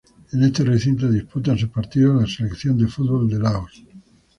[0.33, 3.83] En este recinto disputa sus partidos la Selección de fútbol de Laos.